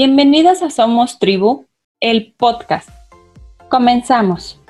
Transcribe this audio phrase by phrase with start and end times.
[0.00, 1.66] Bienvenidas a Somos Tribu,
[1.98, 2.88] el podcast.
[3.68, 4.62] Comenzamos.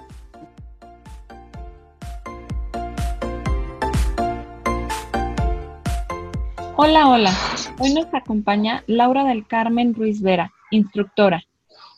[6.76, 7.34] Hola, hola.
[7.78, 11.44] Hoy nos acompaña Laura del Carmen Ruiz Vera, instructora.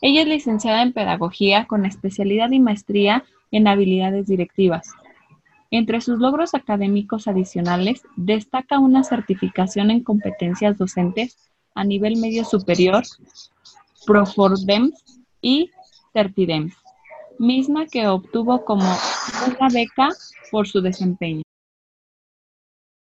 [0.00, 3.22] Ella es licenciada en Pedagogía con especialidad y maestría
[3.52, 4.92] en habilidades directivas.
[5.70, 13.02] Entre sus logros académicos adicionales destaca una certificación en competencias docentes a nivel medio superior,
[14.06, 15.70] Profordems y
[16.12, 16.74] Certidems,
[17.38, 18.84] misma que obtuvo como
[19.46, 20.08] una beca
[20.50, 21.42] por su desempeño.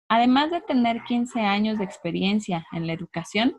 [0.10, 3.58] Además de tener 15 años de experiencia en la educación,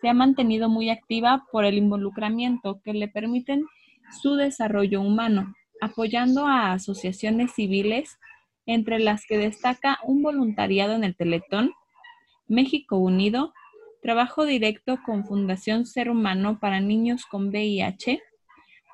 [0.00, 3.66] se ha mantenido muy activa por el involucramiento que le permiten
[4.20, 8.18] su desarrollo humano, apoyando a asociaciones civiles,
[8.66, 11.72] entre las que destaca un voluntariado en el Teletón,
[12.46, 13.52] México Unido
[14.02, 18.20] trabajo directo con Fundación Ser Humano para niños con VIH,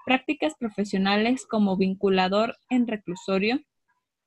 [0.04, 3.60] prácticas profesionales como vinculador en reclusorio,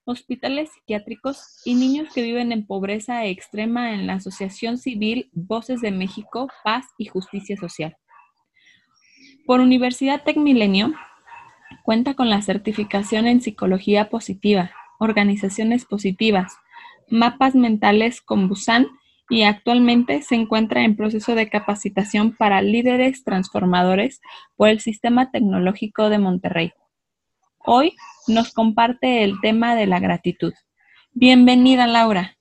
[0.06, 5.92] hospitales psiquiátricos y niños que viven en pobreza extrema en la Asociación Civil Voces de
[5.92, 7.96] México, Paz y Justicia Social.
[9.46, 10.94] Por Universidad Tecmilenio,
[11.84, 16.54] cuenta con la certificación en psicología positiva, organizaciones positivas,
[17.08, 18.88] mapas mentales con Busan
[19.32, 24.20] y actualmente se encuentra en proceso de capacitación para líderes transformadores
[24.58, 26.74] por el Sistema Tecnológico de Monterrey.
[27.60, 27.96] Hoy
[28.28, 30.54] nos comparte el tema de la gratitud.
[31.14, 32.36] Bienvenida, Laura.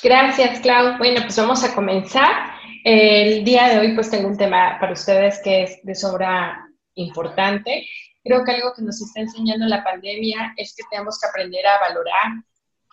[0.00, 0.96] Gracias, Clau.
[0.98, 2.52] Bueno, pues vamos a comenzar.
[2.84, 7.84] El día de hoy pues tengo un tema para ustedes que es de sobra importante.
[8.22, 11.80] Creo que algo que nos está enseñando la pandemia es que tenemos que aprender a
[11.80, 12.44] valorar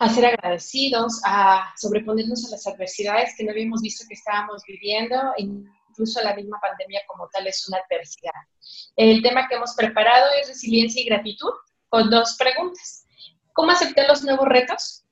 [0.02, 5.16] a ser agradecidos, a sobreponernos a las adversidades que no habíamos visto que estábamos viviendo,
[5.36, 8.32] incluso la misma pandemia como tal es una adversidad.
[8.96, 11.52] El tema que hemos preparado es resiliencia y gratitud,
[11.88, 13.06] con dos preguntas.
[13.52, 15.04] ¿Cómo acepté los nuevos retos?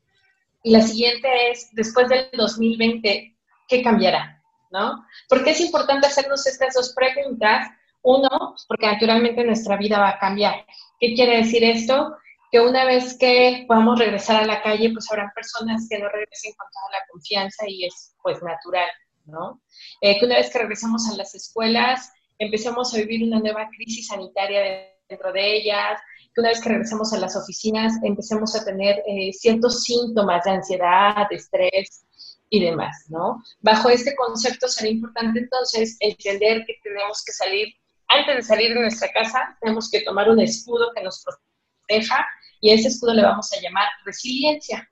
[0.64, 3.36] Y la siguiente es, después del 2020,
[3.68, 4.42] ¿qué cambiará?
[4.72, 5.06] ¿No?
[5.28, 7.68] ¿Por qué es importante hacernos estas dos preguntas?
[8.02, 10.66] Uno, porque naturalmente nuestra vida va a cambiar.
[10.98, 12.16] ¿Qué quiere decir esto?
[12.50, 16.52] Que una vez que podamos regresar a la calle, pues habrá personas que no regresen
[16.56, 18.88] con toda la confianza y es pues natural,
[19.24, 19.62] ¿no?
[20.00, 24.08] Eh, que una vez que regresamos a las escuelas, empecemos a vivir una nueva crisis
[24.08, 26.00] sanitaria dentro de ellas,
[26.34, 30.50] que una vez que regresemos a las oficinas, empecemos a tener eh, ciertos síntomas de
[30.50, 32.04] ansiedad, de estrés
[32.48, 33.42] y demás, ¿no?
[33.60, 37.68] Bajo este concepto será importante entonces entender que tenemos que salir,
[38.08, 42.26] antes de salir de nuestra casa, tenemos que tomar un escudo que nos proteja
[42.60, 44.88] y ese escudo le vamos a llamar resiliencia.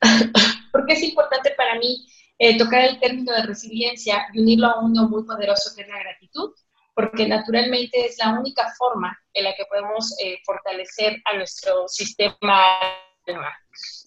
[0.72, 2.06] ¿Por qué es importante para mí
[2.38, 5.98] eh, tocar el término de resiliencia y unirlo a uno muy poderoso que es la
[5.98, 6.52] gratitud?
[6.94, 12.78] Porque naturalmente es la única forma en la que podemos eh, fortalecer a nuestro sistema.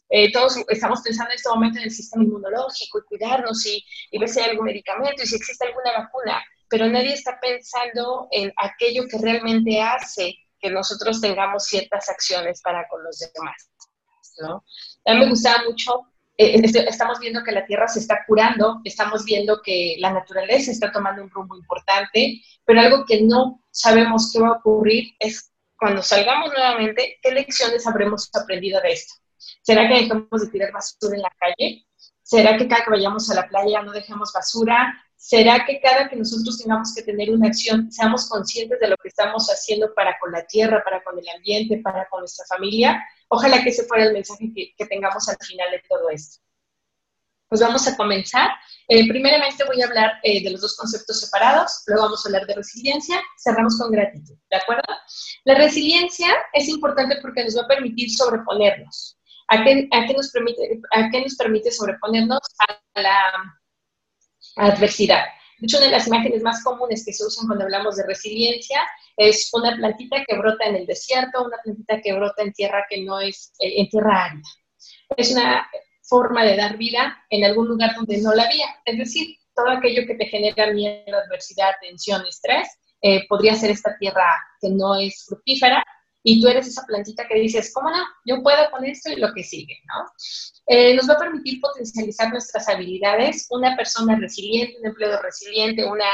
[0.10, 4.20] Eh, todos estamos pensando en este momento en el sistema inmunológico y cuidarnos y, y
[4.20, 8.54] ver si hay algún medicamento y si existe alguna vacuna, pero nadie está pensando en
[8.58, 13.70] aquello que realmente hace que nosotros tengamos ciertas acciones para con los demás.
[14.42, 14.64] ¿no?
[15.06, 16.08] A mí me gustaba mucho,
[16.38, 20.92] eh, estamos viendo que la Tierra se está curando, estamos viendo que la naturaleza está
[20.92, 26.02] tomando un rumbo importante, pero algo que no sabemos qué va a ocurrir es cuando
[26.04, 29.16] salgamos nuevamente, ¿qué lecciones habremos aprendido de esto?
[29.62, 31.87] ¿Será que dejamos de tirar basura en la calle?
[32.28, 34.94] ¿Será que cada que vayamos a la playa no dejemos basura?
[35.16, 39.08] ¿Será que cada que nosotros tengamos que tener una acción, seamos conscientes de lo que
[39.08, 43.02] estamos haciendo para con la tierra, para con el ambiente, para con nuestra familia?
[43.30, 46.44] Ojalá que ese fuera el mensaje que, tengamos al final de todo esto.
[47.48, 48.50] Pues vamos a comenzar.
[48.90, 52.46] Eh, primeramente voy a hablar eh, de los dos conceptos separados, luego vamos a hablar
[52.46, 54.84] de resiliencia, cerramos con gratitud, ¿de acuerdo?
[55.46, 59.17] La resiliencia es importante porque nos va a permitir sobreponernos.
[59.50, 62.40] ¿A qué, nos, permite, a qué nos permite sobreponernos?
[62.96, 63.14] A la
[64.58, 65.24] adversidad.
[65.60, 68.82] De hecho, una de las imágenes más comunes que se usan cuando hablamos de resiliencia
[69.16, 73.04] es una plantita que brota en el desierto, una plantita que brota en tierra que
[73.04, 74.44] no es, eh, en tierra árida.
[75.16, 75.68] Es una
[76.04, 78.68] forma de dar vida en algún lugar donde no la había.
[78.86, 82.68] Es decir, todo aquello que te genera miedo, adversidad, tensión, estrés,
[83.02, 84.28] eh, podría ser esta tierra
[84.62, 85.84] que no es fructífera
[86.24, 88.04] y tú eres esa plantita que dices, ¿cómo no?
[88.26, 90.12] Yo puedo con esto y lo que sigue, ¿no?
[90.68, 93.48] Eh, nos va a permitir potencializar nuestras habilidades.
[93.50, 96.10] Una persona resiliente, un empleo resiliente, una,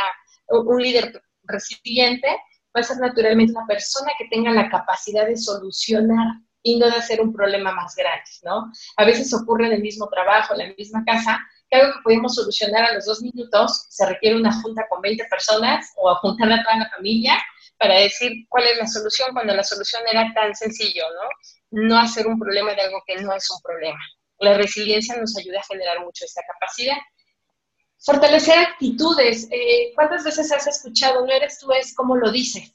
[0.50, 2.28] un líder resiliente
[2.76, 6.28] va a ser naturalmente una persona que tenga la capacidad de solucionar
[6.64, 8.72] y no de hacer un problema más grande, ¿no?
[8.98, 11.40] A veces ocurre en el mismo trabajo, en la misma casa,
[11.70, 15.26] que algo que podemos solucionar a los dos minutos se requiere una junta con 20
[15.26, 17.38] personas o juntar a toda la familia
[17.84, 21.86] para decir cuál es la solución cuando la solución era tan sencillo, ¿no?
[21.86, 24.00] No hacer un problema de algo que no es un problema.
[24.40, 26.96] La resiliencia nos ayuda a generar mucho esta capacidad.
[28.00, 29.50] Fortalecer actitudes.
[29.52, 32.74] Eh, ¿Cuántas veces has escuchado, no eres tú, es como lo dices?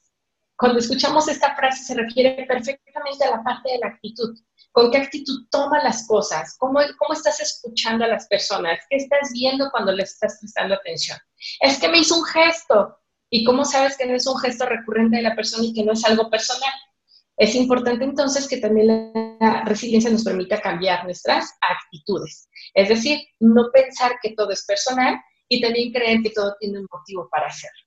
[0.55, 4.38] Cuando escuchamos esta frase se refiere perfectamente a la parte de la actitud.
[4.72, 6.54] ¿Con qué actitud toma las cosas?
[6.58, 8.78] ¿Cómo, ¿Cómo estás escuchando a las personas?
[8.90, 11.16] ¿Qué estás viendo cuando les estás prestando atención?
[11.61, 12.99] Es que me hizo un gesto.
[13.30, 15.92] ¿Y cómo sabes que no es un gesto recurrente de la persona y que no
[15.92, 16.72] es algo personal?
[17.36, 22.48] Es importante entonces que también la resiliencia nos permita cambiar nuestras actitudes.
[22.75, 26.86] Es decir, no pensar que todo es personal y también creer que todo tiene un
[26.90, 27.78] motivo para hacerlo.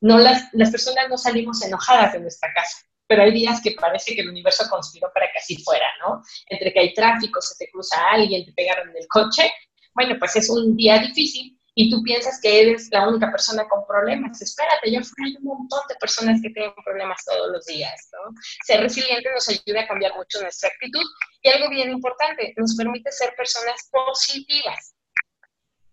[0.00, 4.14] No las, las personas no salimos enojadas de nuestra casa, pero hay días que parece
[4.14, 6.22] que el universo conspiró para que así fuera, ¿no?
[6.48, 9.52] Entre que hay tráfico, se te cruza alguien, te pegaron en el coche,
[9.94, 13.86] bueno, pues es un día difícil y tú piensas que eres la única persona con
[13.86, 14.40] problemas.
[14.40, 18.34] Espérate, yo hay un montón de personas que tienen problemas todos los días, ¿no?
[18.64, 21.04] Ser resiliente nos ayuda a cambiar mucho nuestra actitud
[21.42, 24.94] y algo bien importante, nos permite ser personas positivas.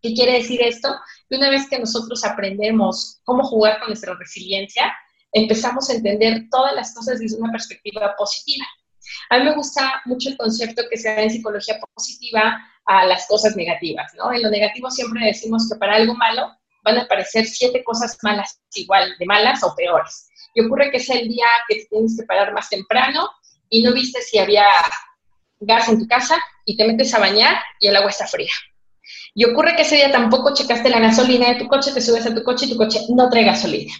[0.01, 0.95] ¿Qué quiere decir esto?
[1.30, 4.94] Que una vez que nosotros aprendemos cómo jugar con nuestra resiliencia,
[5.31, 8.66] empezamos a entender todas las cosas desde una perspectiva positiva.
[9.30, 13.28] A mí me gusta mucho el concepto que se da en psicología positiva a las
[13.28, 14.31] cosas negativas, ¿no?
[14.33, 16.51] En lo negativo siempre decimos que para algo malo
[16.83, 20.30] van a aparecer siete cosas malas igual, de malas o peores.
[20.54, 23.30] Y ocurre que es el día que tienes que parar más temprano
[23.69, 24.66] y no viste si había
[25.60, 28.51] gas en tu casa y te metes a bañar y el agua está fría.
[29.34, 32.36] Y ocurre que ese día tampoco checaste la gasolina de tu coche, te subes a
[32.36, 33.94] tu coche y tu coche no trae gasolina.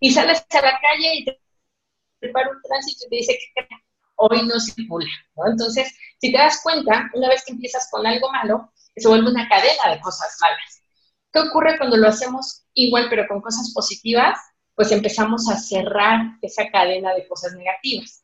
[0.00, 1.38] Y sales a la calle y te
[2.32, 3.68] para un tránsito y te dice que
[4.16, 5.08] hoy no circula.
[5.36, 5.50] ¿no?
[5.50, 9.48] Entonces, si te das cuenta, una vez que empiezas con algo malo, se vuelve una
[9.48, 10.82] cadena de cosas malas.
[11.32, 14.38] ¿Qué ocurre cuando lo hacemos igual pero con cosas positivas?
[14.74, 18.22] Pues empezamos a cerrar esa cadena de cosas negativas.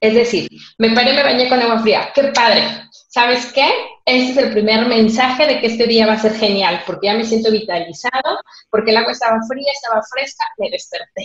[0.00, 2.12] Es decir, me paré, me bañé con agua fría.
[2.14, 2.62] ¡Qué padre!
[3.08, 3.68] ¿Sabes qué?
[4.04, 7.14] Ese es el primer mensaje de que este día va a ser genial, porque ya
[7.14, 8.40] me siento vitalizado,
[8.70, 11.24] porque el agua estaba fría, estaba fresca, me desperté.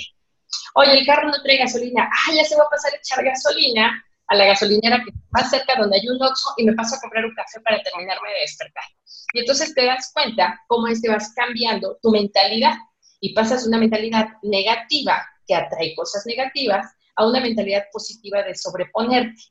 [0.75, 2.09] Oye, el carro no trae gasolina.
[2.11, 4.03] Ah, ya se va a pasar a echar gasolina
[4.33, 7.25] a la gasolinera que más cerca donde hay un Oxxo y me paso a comprar
[7.25, 8.83] un café para terminarme de despertar.
[9.33, 12.75] Y entonces te das cuenta cómo es que vas cambiando tu mentalidad
[13.19, 16.85] y pasas una mentalidad negativa que atrae cosas negativas
[17.15, 19.41] a una mentalidad positiva de sobreponerte.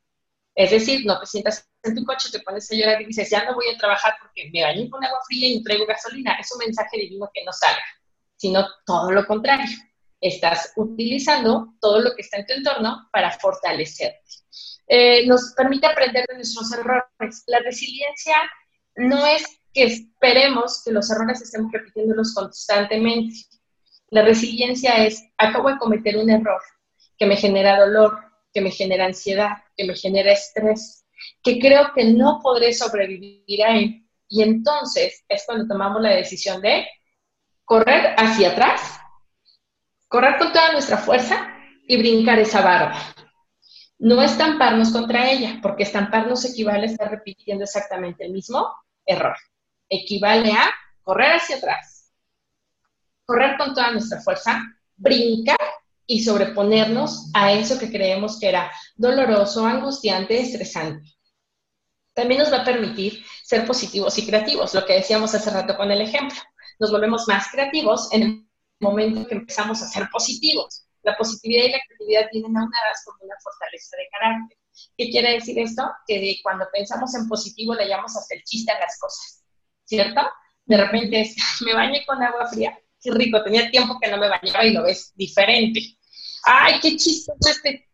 [0.55, 3.44] Es decir, no te sientas en tu coche, te pones a llorar y dices, ya
[3.44, 6.37] no voy a trabajar porque me bañé con agua fría y traigo gasolina.
[6.38, 7.82] Es un mensaje divino que no salga,
[8.37, 9.67] sino todo lo contrario
[10.23, 14.23] estás utilizando todo lo que está en tu entorno para fortalecerte.
[14.88, 17.44] Eh, nos permite aprender de nuestros errores.
[17.46, 18.34] La resiliencia
[18.96, 23.34] no es que esperemos que los errores estemos repitiéndolos constantemente.
[24.11, 26.61] La resiliencia es, acabo de cometer un error
[27.17, 28.19] que me genera dolor,
[28.52, 31.06] que me genera ansiedad, que me genera estrés,
[31.43, 34.06] que creo que no podré sobrevivir a él.
[34.28, 36.87] Y entonces es cuando tomamos la decisión de
[37.64, 38.99] correr hacia atrás
[40.12, 41.49] correr con toda nuestra fuerza
[41.88, 42.94] y brincar esa barba.
[44.02, 48.66] No estamparnos contra ella, porque estamparnos equivale a estar repitiendo exactamente el mismo
[49.06, 49.37] error.
[49.88, 50.72] Equivale a
[51.02, 52.10] correr hacia atrás,
[53.25, 54.61] correr con toda nuestra fuerza,
[54.97, 55.56] brincar
[56.04, 61.09] y sobreponernos a eso que creemos que era doloroso, angustiante, estresante.
[62.12, 65.92] También nos va a permitir ser positivos y creativos, lo que decíamos hace rato con
[65.92, 66.40] el ejemplo.
[66.80, 68.49] Nos volvemos más creativos en el
[68.80, 70.88] momento que empezamos a ser positivos.
[71.02, 74.59] La positividad y la creatividad vienen aunadas con una fortaleza de carácter.
[74.97, 75.90] ¿Qué quiere decir esto?
[76.06, 79.44] Que cuando pensamos en positivo le llamamos hasta el chiste a las cosas,
[79.85, 80.21] ¿cierto?
[80.64, 84.28] De repente es, me bañé con agua fría, qué rico, tenía tiempo que no me
[84.28, 85.80] bañaba y lo ves diferente.
[86.44, 87.88] Ay, qué chistoso este,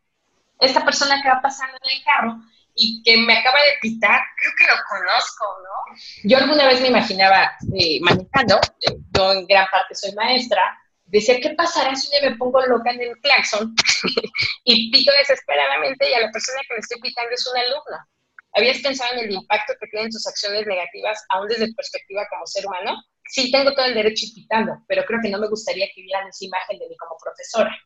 [0.61, 2.39] esta persona que va pasando en el carro
[2.75, 5.97] y que me acaba de pitar, creo que lo conozco, ¿no?
[6.25, 10.63] Yo alguna vez me imaginaba eh, manejando, eh, yo en gran parte soy maestra,
[11.09, 13.75] decía, ¿qué pasará si yo me pongo loca en el claxon
[14.65, 17.99] y pito desesperadamente y a la persona que me estoy pitando es un alumno?
[18.55, 22.67] ¿Habías pensado en el impacto que tienen tus acciones negativas, aún desde perspectiva como ser
[22.67, 23.03] humano?
[23.31, 26.29] Sí, tengo todo el derecho y pitando, pero creo que no me gustaría que vieran
[26.29, 27.77] esa imagen de mí como profesora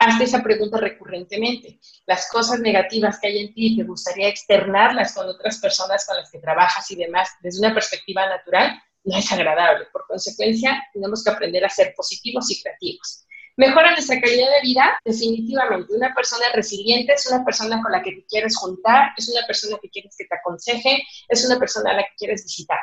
[0.00, 1.78] hazte esa pregunta recurrentemente.
[2.06, 6.30] Las cosas negativas que hay en ti, ¿te gustaría externarlas con otras personas con las
[6.30, 8.82] que trabajas y demás desde una perspectiva natural?
[9.04, 9.86] No es agradable.
[9.92, 13.26] Por consecuencia, tenemos que aprender a ser positivos y creativos.
[13.56, 15.94] Mejora nuestra calidad de vida, definitivamente.
[15.94, 19.76] Una persona resiliente es una persona con la que te quieres juntar, es una persona
[19.82, 22.78] que quieres que te aconseje, es una persona a la que quieres visitar.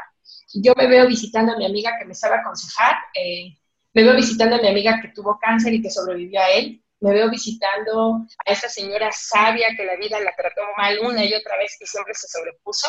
[0.54, 3.58] Yo me veo visitando a mi amiga que me sabe aconsejar, eh,
[3.94, 7.12] me veo visitando a mi amiga que tuvo cáncer y que sobrevivió a él, me
[7.12, 11.58] veo visitando a esta señora sabia que la vida la trató mal una y otra
[11.58, 12.88] vez y siempre se sobrepuso,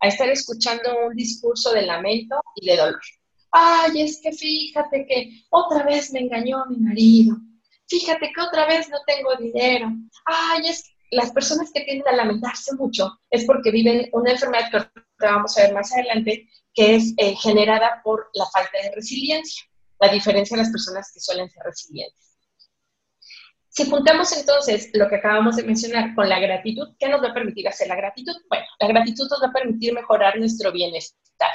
[0.00, 3.00] a estar escuchando un discurso de lamento y de dolor.
[3.50, 7.36] Ay, es que fíjate que otra vez me engañó mi marido.
[7.88, 9.92] Fíjate que otra vez no tengo dinero.
[10.24, 14.70] Ay, es que las personas que tienden a lamentarse mucho es porque viven una enfermedad
[14.70, 19.64] que vamos a ver más adelante, que es eh, generada por la falta de resiliencia,
[20.00, 22.35] la diferencia de las personas que suelen ser resilientes.
[23.76, 27.34] Si juntamos entonces lo que acabamos de mencionar con la gratitud, ¿qué nos va a
[27.34, 28.32] permitir hacer la gratitud?
[28.48, 31.50] Bueno, la gratitud nos va a permitir mejorar nuestro bienestar.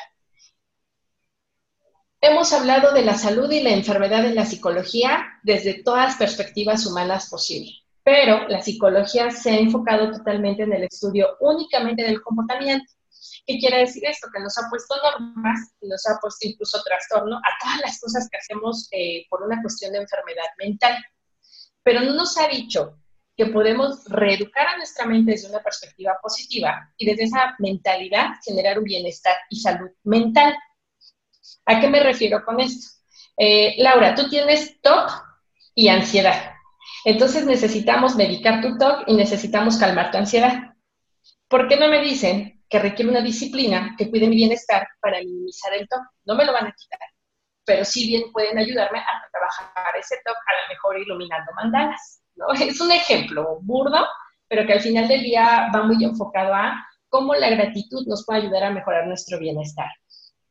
[2.22, 7.28] Hemos hablado de la salud y la enfermedad en la psicología desde todas perspectivas humanas
[7.28, 12.86] posibles, pero la psicología se ha enfocado totalmente en el estudio únicamente del comportamiento.
[13.48, 14.28] ¿Qué quiere decir esto?
[14.32, 18.38] Que nos ha puesto normas nos ha puesto incluso trastorno a todas las cosas que
[18.38, 20.96] hacemos eh, por una cuestión de enfermedad mental
[21.84, 22.98] pero no nos ha dicho
[23.36, 28.78] que podemos reeducar a nuestra mente desde una perspectiva positiva y desde esa mentalidad generar
[28.78, 30.54] un bienestar y salud mental.
[31.66, 33.00] ¿A qué me refiero con esto?
[33.38, 35.10] Eh, Laura, tú tienes TOC
[35.74, 36.54] y ansiedad.
[37.06, 40.76] Entonces necesitamos medicar tu TOC y necesitamos calmar tu ansiedad.
[41.48, 45.74] ¿Por qué no me dicen que requiere una disciplina que cuide mi bienestar para minimizar
[45.74, 46.02] el TOC?
[46.26, 47.00] No me lo van a quitar
[47.66, 49.22] pero sí bien pueden ayudarme a
[49.58, 52.22] trabajar ese TOC, a lo mejor iluminando mandalas.
[52.36, 52.48] ¿no?
[52.54, 54.06] Es un ejemplo burdo,
[54.48, 56.76] pero que al final del día va muy enfocado a
[57.10, 59.90] cómo la gratitud nos puede ayudar a mejorar nuestro bienestar.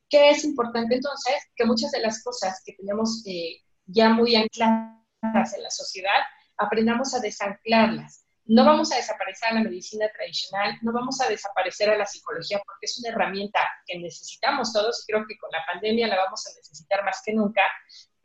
[0.09, 1.35] ¿Qué es importante entonces?
[1.55, 6.21] Que muchas de las cosas que tenemos eh, ya muy ancladas en la sociedad,
[6.57, 8.25] aprendamos a desanclarlas.
[8.45, 12.61] No vamos a desaparecer a la medicina tradicional, no vamos a desaparecer a la psicología
[12.65, 16.45] porque es una herramienta que necesitamos todos y creo que con la pandemia la vamos
[16.47, 17.63] a necesitar más que nunca,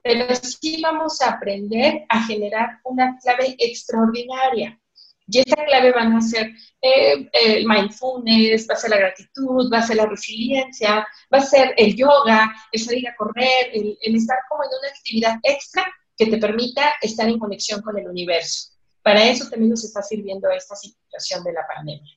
[0.06, 4.80] pero sí vamos a aprender a generar una clave extraordinaria.
[5.28, 9.80] Y esa clave van a ser eh, el mindfulness, va a ser la gratitud, va
[9.80, 14.16] a ser la resiliencia, va a ser el yoga, el salir a correr, el, el
[14.16, 18.74] estar como en una actividad extra que te permita estar en conexión con el universo.
[19.02, 22.16] Para eso también nos está sirviendo esta situación de la pandemia.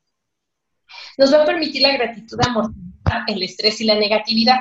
[1.16, 4.60] Nos va a permitir la gratitud amortiguar el estrés y la negatividad.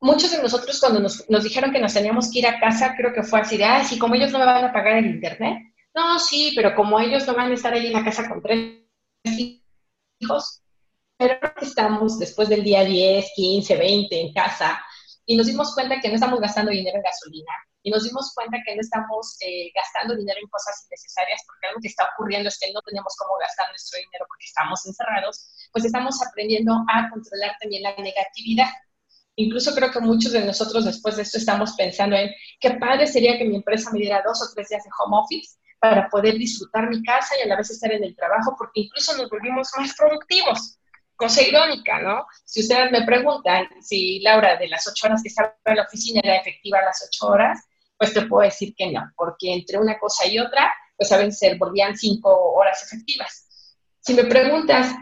[0.00, 3.22] Muchos de nosotros cuando nos, dijeron que nos teníamos que ir a casa, creo que
[3.22, 5.58] fue así de, ah, como ellos no me van a pagar el internet.
[5.94, 8.84] No, sí, pero como ellos no van a estar ahí en la casa con tres
[10.20, 10.62] hijos,
[11.16, 14.80] pero estamos después del día 10, 15, 20 en casa
[15.26, 17.52] y nos dimos cuenta que no estamos gastando dinero en gasolina,
[17.82, 21.80] y nos dimos cuenta que no estamos eh, gastando dinero en cosas innecesarias porque algo
[21.80, 25.84] que está ocurriendo es que no tenemos cómo gastar nuestro dinero porque estamos encerrados, pues
[25.84, 28.68] estamos aprendiendo a controlar también la negatividad.
[29.40, 32.28] Incluso creo que muchos de nosotros después de esto estamos pensando en
[32.58, 35.56] qué padre sería que mi empresa me diera dos o tres días de home office
[35.78, 39.16] para poder disfrutar mi casa y a la vez estar en el trabajo, porque incluso
[39.16, 40.80] nos volvimos más productivos.
[41.14, 42.26] Cosa irónica, ¿no?
[42.44, 46.20] Si ustedes me preguntan si Laura de las ocho horas que estaba en la oficina
[46.24, 47.60] era efectiva a las ocho horas,
[47.96, 51.56] pues te puedo decir que no, porque entre una cosa y otra, pues a veces
[51.56, 53.46] volvían cinco horas efectivas.
[54.00, 54.92] Si me preguntas,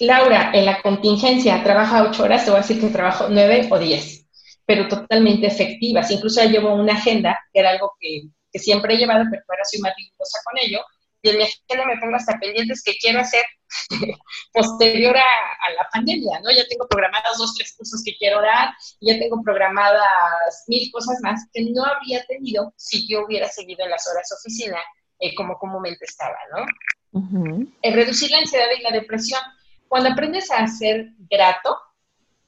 [0.00, 3.78] Laura, en la contingencia trabaja ocho horas, te voy a decir que trabajo nueve o
[3.78, 4.26] diez,
[4.64, 6.10] pero totalmente efectivas.
[6.10, 9.64] Incluso ya llevo una agenda, que era algo que, que siempre he llevado, pero ahora
[9.64, 10.80] soy más rigurosa con ello,
[11.22, 13.44] y en mi agenda me pongo hasta pendientes que quiero hacer
[14.52, 16.50] posterior a, la pandemia, ¿no?
[16.50, 21.18] Ya tengo programados dos, tres cursos que quiero dar, y ya tengo programadas mil cosas
[21.22, 24.78] más que no habría tenido si yo hubiera seguido en las horas oficina
[25.18, 26.64] eh, como comúnmente estaba, ¿no?
[27.82, 29.40] reducir la ansiedad y la depresión.
[29.90, 31.76] Cuando aprendes a ser grato,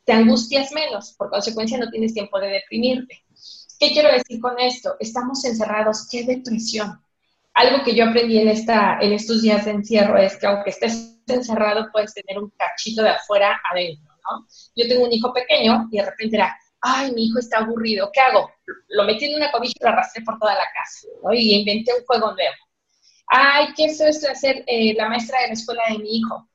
[0.04, 3.24] te angustias menos, por consecuencia no tienes tiempo de deprimirte.
[3.78, 4.94] ¿Qué quiero decir con esto?
[5.00, 7.02] Estamos encerrados, qué depresión
[7.54, 11.18] algo que yo aprendí en, esta, en estos días de encierro es que aunque estés
[11.26, 14.46] encerrado, puedes tener un cachito de afuera adentro, ¿no?
[14.74, 18.20] Yo tengo un hijo pequeño y de repente era, ay, mi hijo está aburrido, ¿qué
[18.20, 18.50] hago?
[18.88, 21.08] Lo metí en una cobija y lo arrastré por toda la casa.
[21.32, 22.54] Y inventé un juego nuevo.
[23.26, 26.48] Ay, ¿qué es hacer eh, la maestra de la escuela de mi hijo?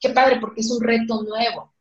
[0.00, 1.74] Qué padre, porque es un reto nuevo,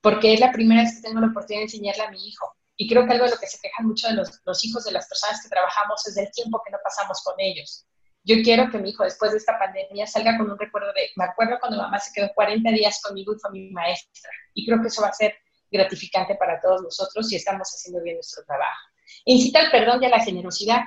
[0.00, 2.54] porque es la primera vez que tengo la oportunidad de enseñarle a mi hijo.
[2.76, 5.08] Y creo que algo de lo que se quejan mucho de los, hijos de las
[5.08, 7.86] personas que trabajamos es del tiempo que no pasamos con ellos.
[8.24, 11.24] Yo quiero que mi hijo después de esta pandemia salga con un recuerdo de, me
[11.24, 14.30] acuerdo cuando mamá se quedó 40 días conmigo y fue mi maestra.
[14.54, 15.34] Y creo que eso va a ser
[15.70, 18.88] gratificante para todos nosotros si estamos haciendo bien nuestro trabajo.
[19.24, 20.80] Incita al perdón y a la generosidad.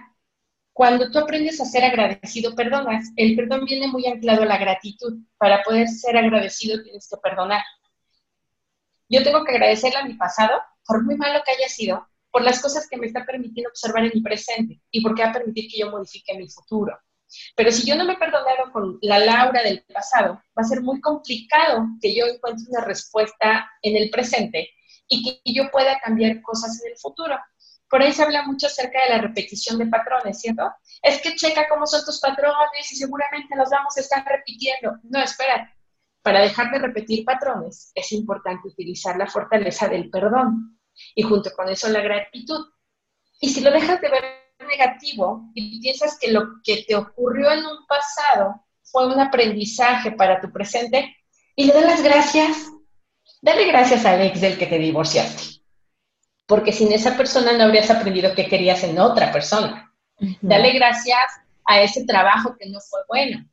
[0.78, 3.10] Cuando tú aprendes a ser agradecido, perdonas.
[3.16, 5.24] El perdón viene muy anclado a la gratitud.
[5.40, 7.64] Para poder ser agradecido tienes que perdonar.
[9.10, 12.62] yo tengo que agradecerle a mi pasado, por muy malo que haya sido, por las
[12.62, 15.80] cosas que me está permitiendo observar en mi presente y porque va a permitir que
[15.80, 16.96] yo modifique mi futuro.
[17.56, 20.82] Pero si yo no me he perdonado con la Laura del pasado, va a ser
[20.82, 24.70] muy complicado que yo encuentre una respuesta en el presente
[25.08, 27.36] y que yo pueda cambiar cosas en el futuro.
[27.90, 30.64] Por ahí se habla mucho acerca de la repetición de patrones, ¿cierto?
[31.02, 34.98] Es que checa cómo son tus patrones y seguramente los vamos a estar repitiendo.
[35.04, 35.74] No, espera.
[36.22, 40.78] Para dejar de repetir patrones es importante utilizar la fortaleza del perdón
[41.16, 42.66] y junto con eso la gratitud.
[43.40, 44.24] Y si lo dejas de ver
[44.68, 50.42] negativo y piensas que lo que te ocurrió en un pasado fue un aprendizaje para
[50.42, 51.16] tu presente
[51.56, 52.72] y le das las gracias,
[53.42, 55.57] dale gracias al ex del que te divorciaste.
[56.48, 59.94] Porque sin esa persona no habrías aprendido qué querías en otra persona.
[60.42, 63.46] Dale gracias a ese trabajo que no fue bueno.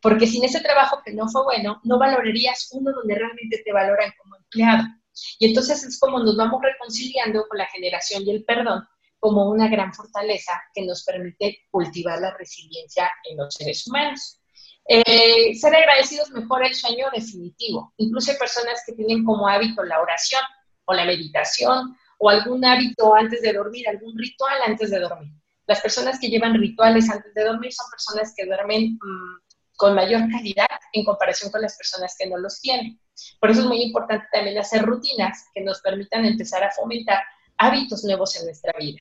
[0.00, 4.12] Porque sin ese trabajo que no fue bueno, no valorarías uno donde realmente te valoran
[4.22, 4.84] como empleado.
[5.38, 8.86] Y entonces es como nos vamos reconciliando con la generación y el perdón
[9.18, 14.40] como una gran fortaleza que nos permite cultivar la resiliencia en los seres humanos.
[14.88, 17.92] Eh, ser agradecidos mejora el sueño definitivo.
[17.96, 20.42] Incluso hay personas que tienen como hábito la oración
[20.84, 25.32] o la meditación o algún hábito antes de dormir, algún ritual antes de dormir.
[25.66, 29.46] Las personas que llevan rituales antes de dormir son personas que duermen mm,
[29.76, 32.98] con mayor calidad en comparación con las personas que no los tienen.
[33.40, 37.22] Por eso es muy importante también hacer rutinas que nos permitan empezar a fomentar
[37.58, 38.98] hábitos nuevos en nuestra vida.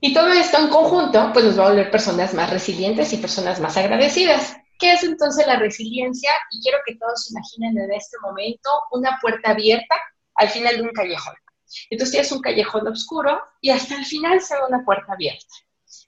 [0.00, 3.58] Y todo esto en conjunto, pues nos va a volver personas más resilientes y personas
[3.58, 4.56] más agradecidas.
[4.78, 6.30] ¿Qué es entonces la resiliencia?
[6.52, 9.96] Y quiero que todos imaginen en este momento una puerta abierta
[10.36, 11.34] al final de un callejón.
[11.90, 15.54] Entonces tienes un callejón oscuro y hasta el final se ve una puerta abierta.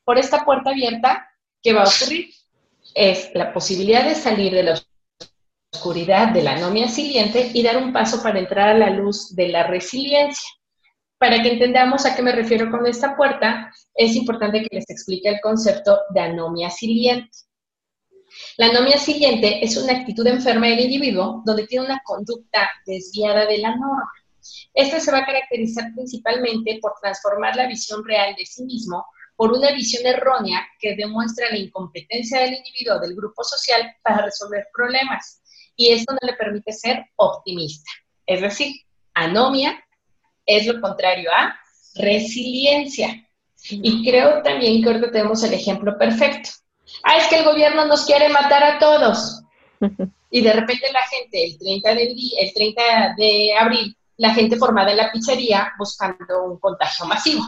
[0.04, 1.28] Por esta puerta abierta,
[1.62, 2.30] ¿qué va a ocurrir?
[2.94, 4.80] Es la posibilidad de salir de la
[5.72, 9.48] oscuridad de la anomia siliente y dar un paso para entrar a la luz de
[9.48, 10.48] la resiliencia.
[11.18, 15.28] Para que entendamos a qué me refiero con esta puerta, es importante que les explique
[15.28, 17.30] el concepto de anomia siliente.
[18.56, 23.58] La anomia siliente es una actitud enferma del individuo donde tiene una conducta desviada de
[23.58, 24.10] la norma.
[24.74, 29.04] Esta se va a caracterizar principalmente por transformar la visión real de sí mismo
[29.36, 34.66] por una visión errónea que demuestra la incompetencia del individuo del grupo social para resolver
[34.70, 35.40] problemas.
[35.76, 37.90] Y esto no le permite ser optimista.
[38.26, 38.74] Es decir,
[39.14, 39.82] anomia
[40.44, 41.58] es lo contrario a
[41.94, 43.26] resiliencia.
[43.70, 46.50] Y creo también que ahorita tenemos el ejemplo perfecto.
[47.02, 49.42] Ah, es que el gobierno nos quiere matar a todos.
[50.32, 54.90] Y de repente la gente, el 30 de, el 30 de abril, la gente formada
[54.90, 57.42] en la pizzería buscando un contagio masivo.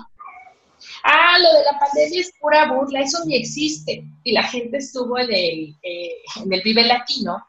[1.05, 4.03] Ah, lo de la pandemia es pura burla, eso ni existe.
[4.25, 7.47] Y la gente estuvo en el, eh, en el Vive Latino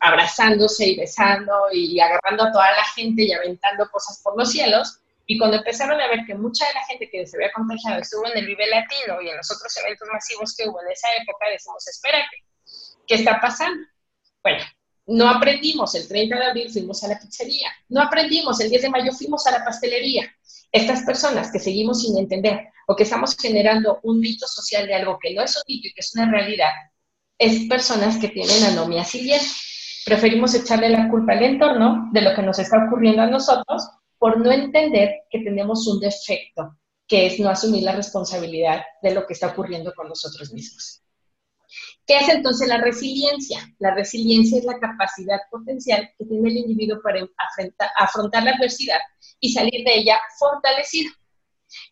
[0.00, 4.98] abrazándose y besando y agarrando a toda la gente y aventando cosas por los cielos.
[5.26, 8.26] Y cuando empezaron a ver que mucha de la gente que se había contagiado estuvo
[8.26, 11.46] en el Vive Latino y en los otros eventos masivos que hubo en esa época,
[11.52, 12.44] decimos, espérate,
[13.06, 13.86] ¿qué está pasando?
[14.42, 14.64] Bueno,
[15.06, 18.90] no aprendimos, el 30 de abril fuimos a la pizzería, no aprendimos, el 10 de
[18.90, 20.30] mayo fuimos a la pastelería.
[20.72, 25.18] Estas personas que seguimos sin entender o que estamos generando un mito social de algo
[25.20, 26.72] que no es un mito y que es una realidad,
[27.38, 29.46] es personas que tienen anomia siliente
[30.06, 34.38] preferimos echarle la culpa al entorno de lo que nos está ocurriendo a nosotros por
[34.38, 36.76] no entender que tenemos un defecto,
[37.08, 41.02] que es no asumir la responsabilidad de lo que está ocurriendo con nosotros mismos.
[42.06, 43.58] ¿Qué es entonces la resiliencia?
[43.78, 47.20] La resiliencia es la capacidad potencial que tiene el individuo para
[47.98, 49.00] afrontar, la adversidad
[49.40, 51.12] y salir de ella fortalecido.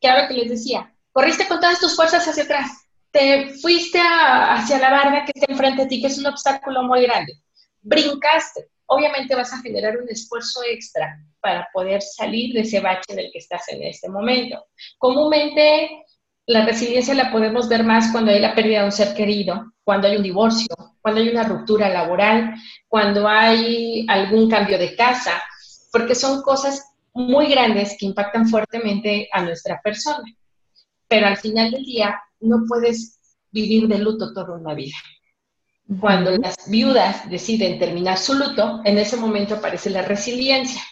[0.03, 2.71] Ahora que les decía, corriste con todas tus fuerzas hacia atrás,
[3.11, 7.03] te fuiste hacia la barra que está enfrente de ti, que es un obstáculo muy
[7.03, 7.35] grande
[7.85, 8.69] brincaste.
[8.87, 13.31] Obviamente vas a generar un esfuerzo extra para poder salir de ese bache en el
[13.33, 14.67] que estás en este momento.
[14.99, 16.05] Comúnmente
[16.47, 20.09] la resiliencia la podemos ver más cuando hay la pérdida de un ser querido, cuando
[20.09, 22.55] hay un divorcio, cuando hay una ruptura laboral,
[22.89, 25.43] cuando hay algún cambio de casa,
[25.91, 30.25] porque son cosas muy grandes que impactan fuertemente a nuestra persona.
[31.09, 34.97] Pero al final del día no puedes vivir de luto toda una vida.
[36.01, 40.83] Cuando las viudas deciden terminar su luto, en ese momento aparece la resiliencia.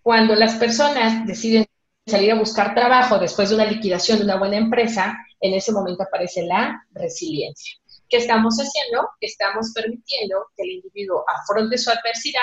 [0.00, 1.66] Cuando las personas deciden
[2.06, 6.02] salir a buscar trabajo después de una liquidación de una buena empresa, en ese momento
[6.02, 7.76] aparece la resiliencia.
[8.08, 9.08] ¿Qué estamos haciendo?
[9.20, 12.40] Estamos permitiendo que el individuo afronte su adversidad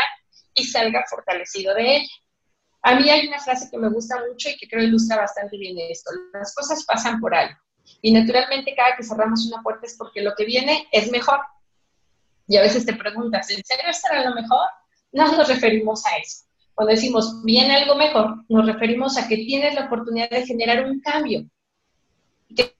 [0.53, 2.13] y salga fortalecido de ella.
[2.81, 5.77] A mí hay una frase que me gusta mucho y que creo ilustra bastante bien
[5.89, 6.11] esto.
[6.33, 7.55] Las cosas pasan por algo.
[8.01, 11.39] Y naturalmente cada que cerramos una puerta es porque lo que viene es mejor.
[12.47, 14.67] Y a veces te preguntas, ¿en serio estará lo mejor?
[15.11, 16.48] No nos referimos a eso.
[16.79, 21.01] Cuando decimos viene algo mejor, nos referimos a que tienes la oportunidad de generar un
[21.01, 21.43] cambio.
[22.55, 22.73] Que,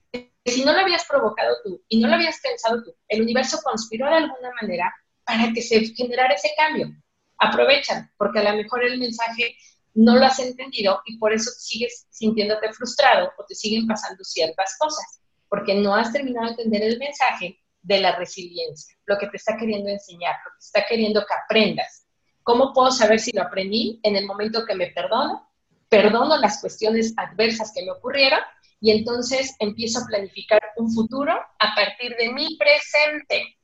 [0.46, 4.06] si no lo habías provocado tú y no lo habías pensado tú, el universo conspiró
[4.06, 4.90] de alguna manera
[5.22, 6.88] para que se generara ese cambio.
[7.36, 9.54] Aprovechan, porque a lo mejor el mensaje
[9.92, 14.78] no lo has entendido y por eso sigues sintiéndote frustrado o te siguen pasando ciertas
[14.78, 19.36] cosas, porque no has terminado de entender el mensaje de la resiliencia, lo que te
[19.36, 22.06] está queriendo enseñar, lo que te está queriendo que aprendas.
[22.50, 25.48] ¿Cómo puedo saber si lo aprendí en el momento que me perdono?
[25.88, 28.40] Perdono las cuestiones adversas que me ocurrieron
[28.80, 33.56] y entonces empiezo a planificar un futuro a partir de mi presente.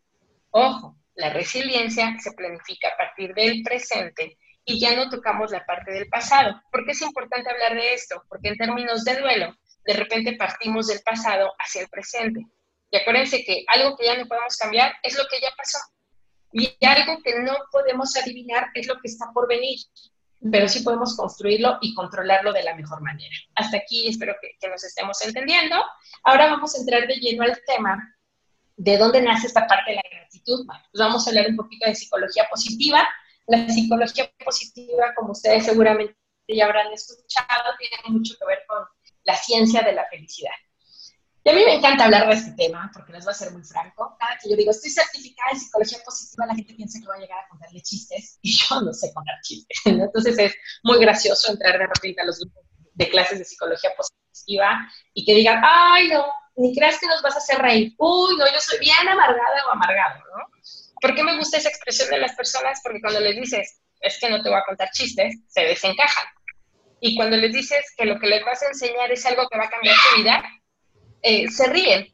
[0.50, 5.90] Ojo, la resiliencia se planifica a partir del presente y ya no tocamos la parte
[5.90, 6.62] del pasado.
[6.70, 8.22] ¿Por qué es importante hablar de esto?
[8.28, 9.52] Porque en términos de duelo,
[9.84, 12.46] de repente partimos del pasado hacia el presente.
[12.92, 15.78] Y acuérdense que algo que ya no podemos cambiar es lo que ya pasó.
[16.58, 19.78] Y algo que no podemos adivinar es lo que está por venir,
[20.50, 23.34] pero sí podemos construirlo y controlarlo de la mejor manera.
[23.56, 25.76] Hasta aquí espero que, nos estemos entendiendo.
[26.24, 28.02] Ahora vamos a entrar de lleno al tema
[28.74, 30.64] de dónde nace esta parte de la gratitud.
[30.66, 33.06] pues vamos a hablar un poquito de psicología positiva.
[33.48, 36.16] La psicología positiva, como ustedes seguramente
[36.48, 38.78] ya habrán escuchado, tiene mucho que ver con
[39.24, 40.54] la ciencia de la felicidad.
[41.46, 43.62] Y a mí me encanta hablar de este tema, porque les voy a ser muy
[43.62, 44.16] franco.
[44.18, 47.20] Cada que yo digo, estoy certificada en psicología positiva, la gente piensa que voy a
[47.20, 49.78] llegar a contarle chistes, y yo no sé contar chistes.
[49.84, 54.90] Entonces es muy gracioso entrar de repente a los grupos de clases de psicología positiva
[55.14, 57.94] y que digan, ay, no, ni creas que nos vas a hacer reír.
[57.96, 60.42] Uy, no, yo soy bien amargada o amargado, ¿no?
[61.00, 62.80] ¿Por qué me gusta esa expresión de las personas?
[62.82, 66.26] Porque cuando les dices, es que no te voy a contar chistes, se desencajan.
[66.98, 69.66] Y cuando les dices que lo que les vas a enseñar es algo que va
[69.66, 70.42] a cambiar tu vida,
[71.26, 72.06] eh, se ríen.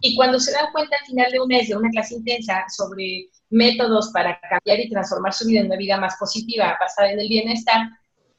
[0.00, 3.28] Y cuando se dan cuenta al final de un mes de una clase intensa sobre
[3.48, 7.28] métodos para cambiar y transformar su vida en una vida más positiva, basada en el
[7.28, 7.88] bienestar,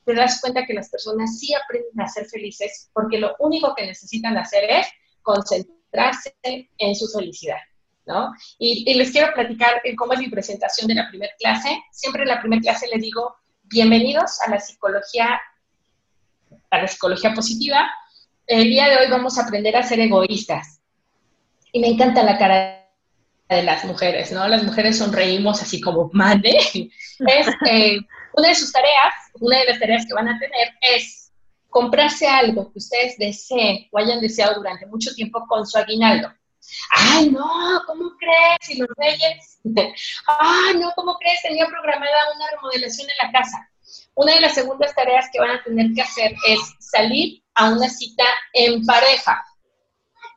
[0.03, 3.85] te das cuenta que las personas sí aprenden a ser felices porque lo único que
[3.85, 4.87] necesitan hacer es
[5.21, 7.59] concentrarse en su felicidad.
[8.05, 8.33] ¿no?
[8.59, 11.69] Y, y les quiero platicar cómo es mi presentación de la primera clase.
[11.91, 15.39] Siempre en la primera clase les digo, bienvenidos a la psicología,
[16.69, 17.89] a la psicología positiva,
[18.47, 20.79] el día de hoy vamos a aprender a ser egoístas.
[21.71, 22.87] Y me encanta la cara
[23.49, 24.47] de las mujeres, ¿no?
[24.47, 26.57] Las mujeres sonreímos así como, madre.
[27.19, 27.99] Es, eh,
[28.33, 31.31] una de sus tareas, una de las tareas que van a tener es
[31.67, 36.31] comprarse algo que ustedes deseen o hayan deseado durante mucho tiempo con su aguinaldo.
[36.91, 38.69] Ay, no, ¿cómo crees?
[38.69, 39.59] Y los reyes,
[40.27, 41.41] ay, no, ¿cómo crees?
[41.41, 43.69] Tenía programada una remodelación en la casa.
[44.17, 47.87] Una de las segundas tareas que van a tener que hacer es salir a una
[47.87, 49.45] cita en pareja,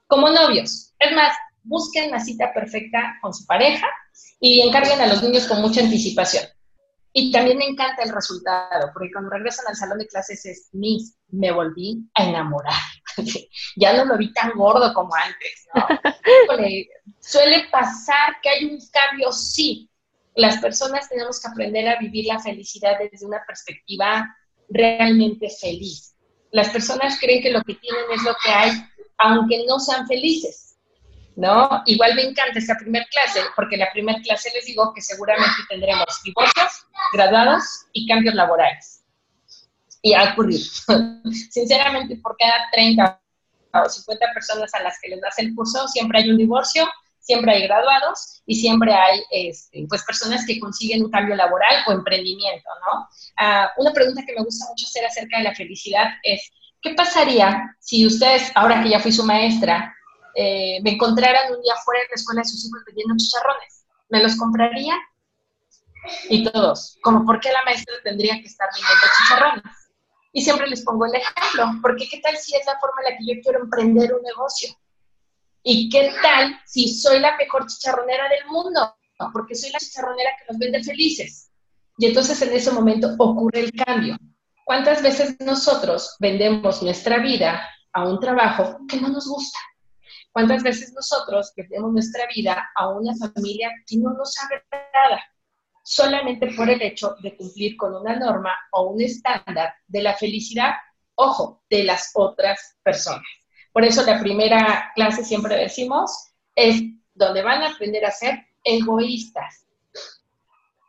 [0.06, 0.92] como novios.
[0.98, 3.86] Es más, busquen la cita perfecta con su pareja
[4.38, 6.44] y encarguen a los niños con mucha anticipación.
[7.14, 11.16] Y también me encanta el resultado, porque cuando regresan al salón de clases es, Miss,
[11.28, 12.74] me volví a enamorar.
[13.76, 15.86] ya no lo vi tan gordo como antes, ¿no?
[17.18, 19.89] suele pasar que hay un cambio, sí.
[20.34, 24.36] Las personas tenemos que aprender a vivir la felicidad desde una perspectiva
[24.68, 26.10] realmente feliz
[26.52, 28.72] las personas creen que lo que tienen es lo que hay,
[29.18, 30.76] aunque no sean felices,
[31.36, 31.82] ¿no?
[31.86, 36.20] Igual me encanta esta primera clase, porque la primera clase les digo que seguramente tendremos
[36.24, 39.04] divorcios, graduados y cambios laborales.
[40.02, 40.64] Y ha ocurrido.
[41.50, 43.20] Sinceramente, por cada 30
[43.72, 46.88] o 50 personas a las que les das el curso, siempre hay un divorcio,
[47.20, 51.92] siempre hay graduados y siempre hay este, pues personas que consiguen un cambio laboral o
[51.92, 53.08] emprendimiento, ¿no?
[53.36, 56.50] Ah, una pregunta que me gusta mucho hacer acerca de la felicidad es,
[56.82, 59.94] ¿qué pasaría si ustedes, ahora que ya fui su maestra,
[60.34, 63.84] eh, me encontraran un día fuera de la escuela de sus hijos vendiendo chicharrones?
[64.08, 64.94] ¿Me los compraría?
[66.30, 69.80] Y todos, como por qué la maestra tendría que estar vendiendo chicharrones.
[70.32, 73.18] Y siempre les pongo el ejemplo, porque qué tal si es la forma en la
[73.18, 74.70] que yo quiero emprender un negocio.
[75.62, 78.96] ¿Y qué tal si soy la mejor chicharronera del mundo?
[79.32, 81.50] Porque soy la chicharronera que nos vende felices.
[81.98, 84.16] Y entonces en ese momento ocurre el cambio.
[84.64, 89.58] ¿Cuántas veces nosotros vendemos nuestra vida a un trabajo que no nos gusta?
[90.32, 95.20] ¿Cuántas veces nosotros vendemos nuestra vida a una familia que no nos agrada?
[95.82, 100.74] Solamente por el hecho de cumplir con una norma o un estándar de la felicidad,
[101.16, 103.39] ojo, de las otras personas.
[103.72, 106.82] Por eso la primera clase siempre decimos es
[107.14, 109.66] donde van a aprender a ser egoístas.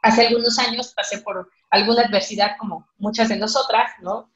[0.01, 4.31] Hace algunos años pasé por alguna adversidad como muchas de nosotras, ¿no?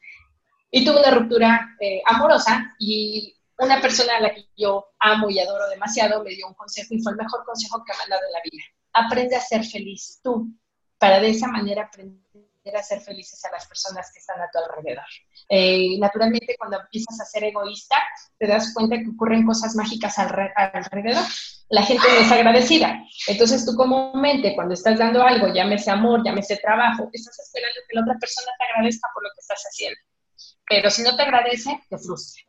[0.70, 5.40] Y tuve una ruptura eh, amorosa y una persona a la que yo amo y
[5.40, 8.28] adoro demasiado me dio un consejo y fue el mejor consejo que me ha dado
[8.28, 8.64] en la vida.
[8.94, 10.52] Aprende a ser feliz tú,
[11.00, 12.22] para de esa manera aprender
[12.74, 15.06] a ser felices a las personas que están a tu alrededor.
[15.50, 17.96] Eh, naturalmente, cuando empiezas a ser egoísta,
[18.40, 21.24] te das cuenta que ocurren cosas mágicas alrededor.
[21.70, 23.00] La gente no es agradecida.
[23.28, 28.02] Entonces, tú comúnmente, cuando estás dando algo, llámese amor, llámese trabajo, estás esperando que la
[28.02, 30.00] otra persona te agradezca por lo que estás haciendo.
[30.68, 32.44] Pero si no te agradece, te frustra.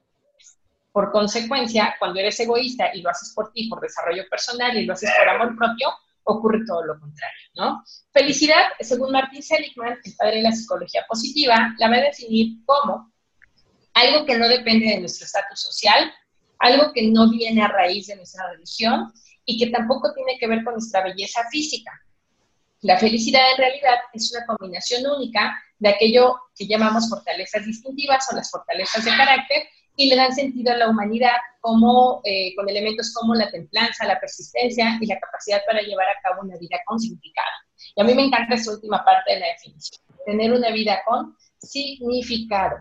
[0.92, 4.94] Por consecuencia, cuando eres egoísta y lo haces por ti, por desarrollo personal y lo
[4.94, 5.88] haces por amor propio,
[6.27, 7.83] ocurre todo lo contrario, ¿no?
[8.12, 13.12] Felicidad, según Martin Seligman, el padre de la psicología positiva, la va a definir como
[13.95, 16.12] algo que no depende de nuestro estatus social,
[16.59, 19.12] algo que no viene a raíz de nuestra religión
[19.45, 21.93] y que tampoco tiene que ver con nuestra belleza física.
[22.83, 28.37] La felicidad en realidad es una combinación única de aquello que llamamos fortalezas distintivas o
[28.37, 29.62] las fortalezas de carácter
[29.97, 34.21] y le dan sentido a la humanidad como, eh, con elementos como la templanza, la
[34.21, 37.49] persistencia y la capacidad para llevar a cabo una vida con significado.
[37.97, 41.35] Y a mí me encanta esa última parte de la definición, tener una vida con
[41.59, 42.77] significado.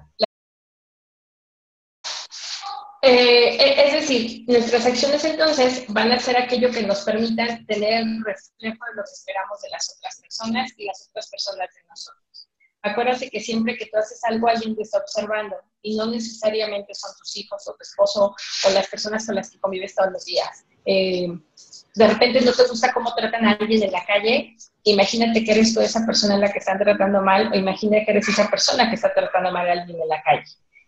[3.01, 8.01] Eh, e, es decir, nuestras acciones entonces van a ser aquello que nos permitan tener
[8.01, 11.83] el reflejo de lo que esperamos de las otras personas y las otras personas de
[11.87, 12.24] nosotros.
[12.85, 17.11] Acuérdate que siempre que tú haces algo, alguien te está observando y no necesariamente son
[17.17, 20.65] tus hijos o tu esposo o las personas con las que convives todos los días.
[20.85, 21.27] Eh,
[21.95, 25.73] de repente no te gusta cómo tratan a alguien en la calle, imagínate que eres
[25.73, 28.87] tú esa persona en la que están tratando mal o imagina que eres esa persona
[28.87, 30.45] que está tratando mal a alguien en la calle.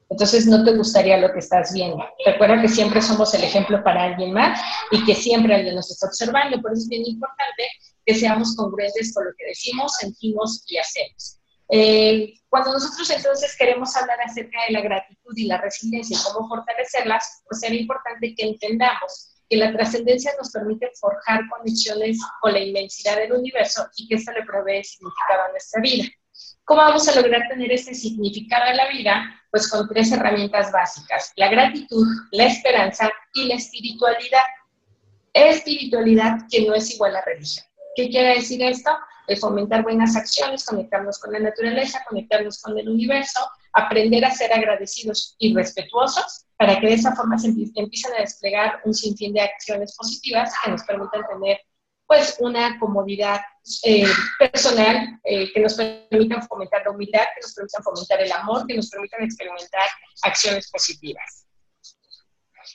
[0.10, 2.05] Entonces no te gustaría lo que estás viendo.
[2.25, 6.05] Recuerda que siempre somos el ejemplo para alguien más y que siempre alguien nos está
[6.05, 6.62] observando.
[6.62, 7.63] Por eso es bien importante
[8.05, 11.37] que seamos congruentes con lo que decimos, sentimos y hacemos.
[11.69, 16.47] Eh, cuando nosotros entonces queremos hablar acerca de la gratitud y la resiliencia y cómo
[16.47, 22.60] fortalecerlas, pues será importante que entendamos que la trascendencia nos permite forjar conexiones con la
[22.60, 26.08] inmensidad del universo y que esto le provee significado a nuestra vida.
[26.65, 29.23] ¿Cómo vamos a lograr tener ese significado en la vida?
[29.51, 34.43] Pues con tres herramientas básicas, la gratitud, la esperanza y la espiritualidad.
[35.34, 37.65] Espiritualidad que no es igual a religión.
[37.95, 38.91] ¿Qué quiere decir esto?
[39.36, 43.40] Fomentar buenas acciones, conectarnos con la naturaleza, conectarnos con el universo,
[43.74, 48.82] aprender a ser agradecidos y respetuosos para que de esa forma se empiecen a desplegar
[48.86, 51.60] un sinfín de acciones positivas que nos permitan tener
[52.08, 53.42] pues una comodidad
[53.84, 54.08] eh,
[54.40, 58.76] personal, eh, que nos permitan fomentar la humildad, que nos permitan fomentar el amor, que
[58.76, 59.90] nos permitan experimentar
[60.24, 61.46] acciones positivas.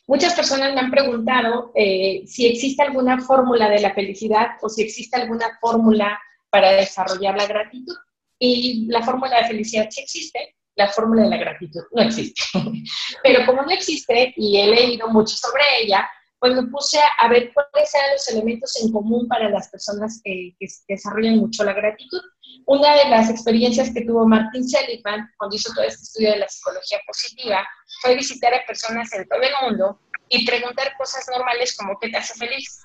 [0.06, 4.82] Muchas personas me han preguntado eh, si existe alguna fórmula de la felicidad o si
[4.82, 6.20] existe alguna fórmula
[6.52, 7.96] para desarrollar la gratitud.
[8.38, 12.42] Y la fórmula de felicidad sí existe, la fórmula de la gratitud no existe.
[13.22, 17.52] Pero como no existe y he leído mucho sobre ella, pues me puse a ver
[17.54, 22.20] cuáles eran los elementos en común para las personas que, que desarrollan mucho la gratitud.
[22.66, 26.48] Una de las experiencias que tuvo Martin Seligman cuando hizo todo este estudio de la
[26.48, 27.66] psicología positiva
[28.02, 32.16] fue visitar a personas en todo el mundo y preguntar cosas normales como ¿qué te
[32.16, 32.82] hace feliz?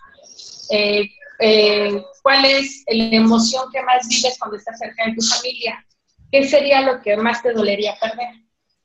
[0.70, 5.86] Eh, eh, ¿Cuál es la emoción que más vives cuando estás cerca de tu familia?
[6.32, 8.30] ¿Qué sería lo que más te dolería perder?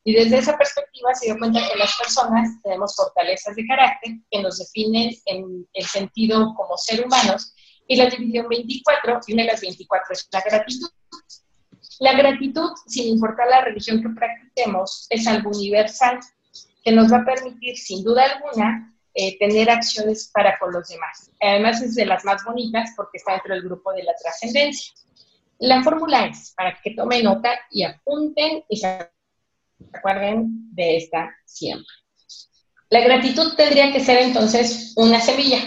[0.05, 4.43] Y desde esa perspectiva se dio cuenta que las personas tenemos fortalezas de carácter que
[4.43, 7.55] nos definen en el sentido como ser humanos
[7.87, 10.89] y la dividió en 24 y una de las 24 es la gratitud.
[12.01, 16.19] La gratitud, sin importar la religión que practiquemos, es algo universal
[16.85, 21.31] que nos va a permitir, sin duda alguna, eh, tener acciones para con los demás.
[21.41, 24.93] Además es de las más bonitas porque está dentro del grupo de la trascendencia.
[25.59, 29.11] La fórmula es, para que tomen nota y apunten y se
[29.93, 31.87] acuerden de esta siempre.
[32.91, 35.59] La gratitud tendría que ser entonces una semilla.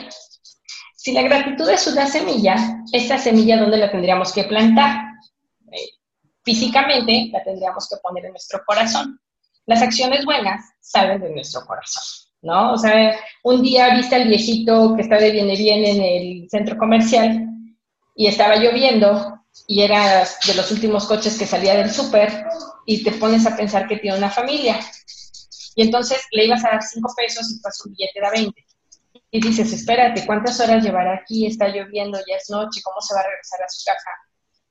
[0.95, 5.05] Si la gratitud es una semilla, esta semilla, ¿dónde la tendríamos que plantar?
[5.71, 5.89] Eh,
[6.43, 9.19] físicamente la tendríamos que poner en nuestro corazón.
[9.65, 12.73] Las acciones buenas salen de nuestro corazón, ¿no?
[12.73, 16.77] O sea, un día viste al viejito que está de viene bien en el centro
[16.77, 17.47] comercial
[18.15, 22.45] y estaba lloviendo y era de los últimos coches que salía del súper
[22.86, 24.79] y te pones a pensar que tiene una familia.
[25.75, 28.65] Y entonces le ibas a dar cinco pesos y pasó un billete de 20
[29.31, 31.47] y dices, espérate, ¿cuántas horas llevará aquí?
[31.47, 34.10] Está lloviendo, ya es noche, ¿cómo se va a regresar a su casa?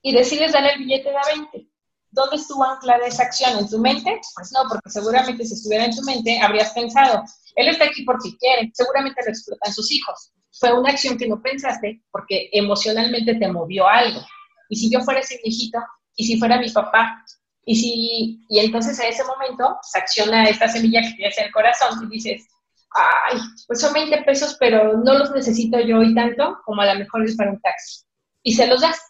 [0.00, 1.16] Y decides darle el billete de
[1.52, 1.73] 20.
[2.14, 3.58] ¿Dónde estuvo anclada esa acción?
[3.58, 4.20] ¿En tu mente?
[4.36, 7.24] Pues no, porque seguramente si estuviera en tu mente habrías pensado,
[7.56, 10.30] él está aquí porque quiere, seguramente lo explotan sus hijos.
[10.52, 14.20] Fue una acción que no pensaste porque emocionalmente te movió algo.
[14.68, 15.78] Y si yo fuera ese viejito,
[16.14, 17.24] y si fuera mi papá,
[17.66, 21.52] y si, y entonces a ese momento se acciona esta semilla que tienes en el
[21.52, 22.46] corazón y dices,
[22.92, 26.98] ay, pues son 20 pesos, pero no los necesito yo hoy tanto como a lo
[27.00, 28.04] mejor es para un taxi.
[28.44, 29.00] Y se los das.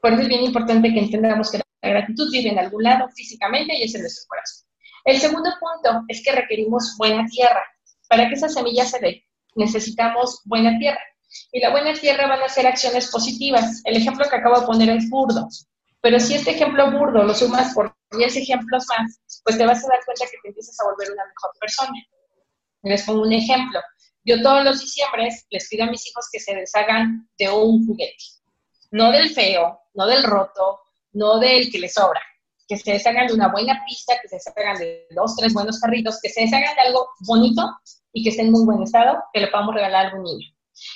[0.00, 3.74] Por eso es bien importante que entendamos que la gratitud vive en algún lado físicamente
[3.76, 4.66] y es en nuestro corazón.
[5.04, 7.62] El segundo punto es que requerimos buena tierra.
[8.08, 11.00] Para que esa semilla se dé, necesitamos buena tierra.
[11.52, 13.82] Y la buena tierra van a ser acciones positivas.
[13.84, 15.46] El ejemplo que acabo de poner es burdo.
[16.00, 19.88] Pero si este ejemplo burdo lo sumas por 10 ejemplos más, pues te vas a
[19.88, 21.98] dar cuenta que te empiezas a volver una mejor persona.
[22.82, 23.80] Les pongo un ejemplo.
[24.24, 28.24] Yo todos los diciembres les pido a mis hijos que se deshagan de un juguete.
[28.90, 30.80] No del feo, no del roto,
[31.14, 32.20] no del que les sobra.
[32.68, 36.18] Que se deshagan de una buena pista, que se deshagan de dos, tres buenos carritos,
[36.22, 37.62] que se deshagan de algo bonito
[38.12, 40.48] y que esté en muy buen estado, que le podamos regalar a algún niño.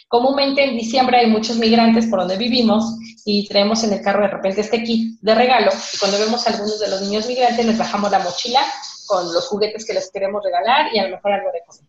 [0.09, 4.28] Comúnmente en diciembre hay muchos migrantes por donde vivimos y traemos en el carro de
[4.28, 7.78] repente este kit de regalo y cuando vemos a algunos de los niños migrantes les
[7.78, 8.61] bajamos la mochila
[9.07, 11.85] con los juguetes que les queremos regalar y a lo mejor algo de comer.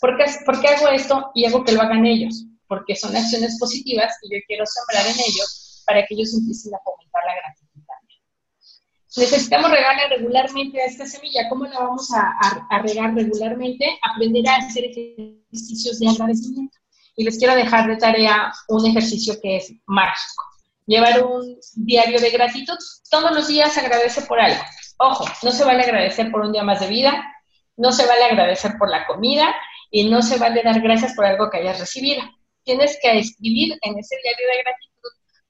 [0.00, 2.44] ¿Por qué, ¿Por qué hago esto y hago que lo hagan ellos?
[2.66, 5.61] Porque son acciones positivas y yo quiero sembrar en ellos
[5.92, 7.72] para que ellos empiecen a fomentar la gratitud
[9.16, 11.48] necesitamos regarla regularmente a esta semilla.
[11.50, 12.32] ¿Cómo la vamos a,
[12.70, 13.84] a, regar regularmente?
[14.02, 16.78] Aprender a hacer ejercicios de agradecimiento.
[17.16, 20.44] Y les quiero dejar de tarea un ejercicio que es mágico.
[20.86, 22.78] Llevar un diario de gratitud.
[23.10, 24.62] Todos los días agradece por algo.
[24.96, 27.22] Ojo, no se vale agradecer por un día más de vida,
[27.76, 29.54] no se vale agradecer por la comida
[29.90, 32.22] y no se vale dar gracias por algo que hayas recibido.
[32.64, 34.91] Tienes que escribir en ese diario de gratitud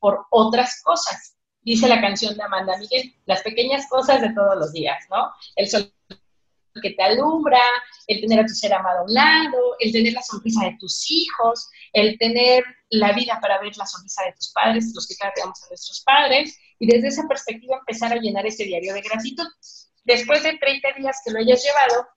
[0.03, 4.73] por otras cosas dice la canción de Amanda Miguel, las pequeñas cosas de todos los
[4.73, 5.31] días, ¿no?
[5.55, 5.95] El sol
[6.83, 7.61] que te alumbra,
[8.07, 12.19] el tener a tu ser amado a el tener la sonrisa de tus hijos, el
[12.19, 16.03] tener la vida para ver la sonrisa de tus padres, los que cada a nuestros
[16.05, 19.47] padres, y desde esa perspectiva empezar a llenar ese diario de gratitud.
[20.05, 22.09] Después de 30 días que lo hayas llevado,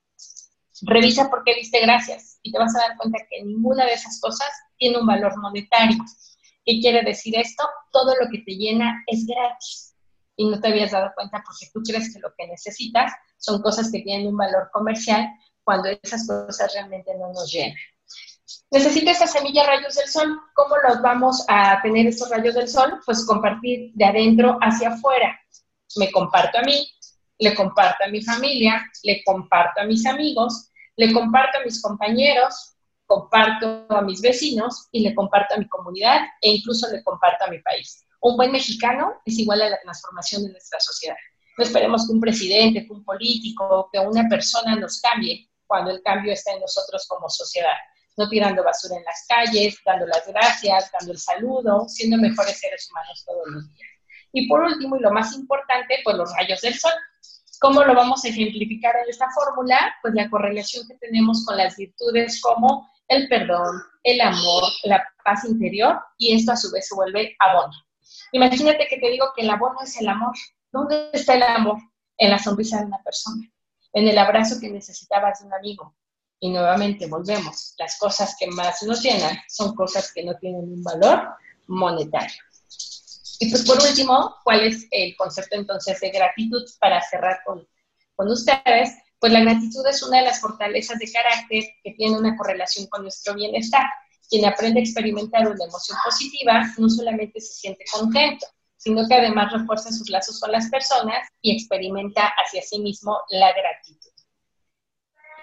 [0.83, 4.19] revisa por qué diste gracias y te vas a dar cuenta que ninguna de esas
[4.19, 5.97] cosas tiene un valor monetario.
[6.65, 7.63] ¿Qué quiere decir esto?
[7.91, 9.95] Todo lo que te llena es gratis
[10.35, 13.91] y no te habías dado cuenta porque tú crees que lo que necesitas son cosas
[13.91, 15.29] que tienen un valor comercial
[15.63, 17.77] cuando esas cosas realmente no nos llenan.
[18.71, 20.39] Necesito estas semillas rayos del sol.
[20.53, 22.99] ¿Cómo los vamos a tener estos rayos del sol?
[23.05, 25.39] Pues compartir de adentro hacia afuera.
[25.97, 26.87] Me comparto a mí,
[27.39, 32.74] le comparto a mi familia, le comparto a mis amigos, le comparto a mis compañeros,
[33.15, 37.47] comparto a mis vecinos y le comparto a mi comunidad e incluso le comparto a
[37.47, 38.05] mi país.
[38.21, 41.15] Un buen mexicano es igual a la transformación de nuestra sociedad.
[41.57, 46.01] No esperemos que un presidente, que un político, que una persona nos cambie cuando el
[46.03, 47.77] cambio está en nosotros como sociedad.
[48.17, 52.89] No tirando basura en las calles, dando las gracias, dando el saludo, siendo mejores seres
[52.89, 53.89] humanos todos los días.
[54.33, 56.91] Y por último, y lo más importante, pues los rayos del sol.
[57.61, 59.95] ¿Cómo lo vamos a ejemplificar en esta fórmula?
[60.01, 65.45] Pues la correlación que tenemos con las virtudes como el perdón, el amor, la paz
[65.45, 67.73] interior y esto a su vez se vuelve abono.
[68.31, 70.33] Imagínate que te digo que el abono es el amor.
[70.71, 71.77] ¿Dónde está el amor?
[72.17, 73.45] En la sonrisa de una persona,
[73.93, 75.95] en el abrazo que necesitabas de un amigo.
[76.39, 80.83] Y nuevamente volvemos, las cosas que más nos llenan son cosas que no tienen un
[80.83, 81.35] valor
[81.67, 82.41] monetario.
[83.39, 87.67] Y pues por último, ¿cuál es el concepto entonces de gratitud para cerrar con,
[88.15, 88.91] con ustedes?
[89.19, 93.03] Pues la gratitud es una de las fortalezas de carácter que tiene una correlación con
[93.03, 93.85] nuestro bienestar.
[94.29, 98.45] Quien aprende a experimentar una emoción positiva no solamente se siente contento,
[98.77, 103.51] sino que además refuerza sus lazos con las personas y experimenta hacia sí mismo la
[103.53, 104.11] gratitud.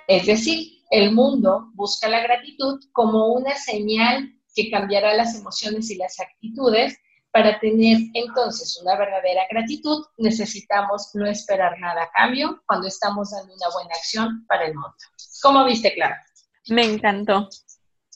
[0.08, 5.96] Es decir, el mundo busca la gratitud como una señal que cambiará las emociones y
[5.96, 6.98] las actitudes
[7.32, 13.54] para tener entonces una verdadera gratitud, necesitamos no esperar nada a cambio cuando estamos dando
[13.54, 14.94] una buena acción para el mundo.
[15.42, 16.22] ¿Cómo viste, Clara?
[16.68, 17.48] Me encantó.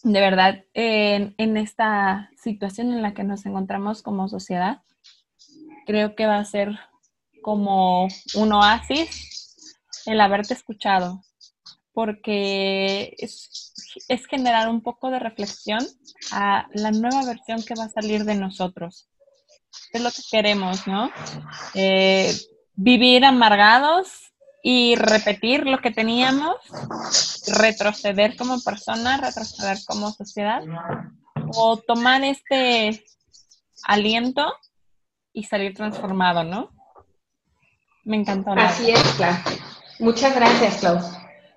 [0.02, 4.83] De verdad, en, en esta situación en la que nos encontramos como sociedad,
[5.87, 6.79] creo que va a ser
[7.42, 9.72] como un oasis
[10.05, 11.22] el haberte escuchado,
[11.92, 13.65] porque es,
[14.09, 15.81] es generar un poco de reflexión
[16.33, 19.09] a la nueva versión que va a salir de nosotros.
[19.92, 21.11] Es lo que queremos, ¿no?
[21.75, 22.35] Eh,
[22.75, 24.33] vivir amargados
[24.63, 26.57] y repetir lo que teníamos,
[27.59, 30.63] retroceder como persona, retroceder como sociedad,
[31.55, 33.05] o tomar este
[33.85, 34.53] aliento
[35.33, 36.71] y salir transformado, ¿no?
[38.05, 38.53] Me encantó.
[38.53, 39.35] Así es, Clau.
[40.01, 40.99] Muchas gracias, Clau.